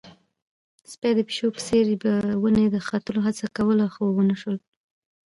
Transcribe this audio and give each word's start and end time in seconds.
سپي 0.91 1.11
د 1.15 1.19
پيشو 1.27 1.47
په 1.55 1.61
څېر 1.67 1.85
په 2.03 2.11
ونې 2.41 2.65
د 2.71 2.77
ختلو 2.87 3.19
هڅه 3.27 3.45
کوله، 3.57 3.85
خو 3.93 4.03
ونه 4.15 4.35
شول. 4.41 4.57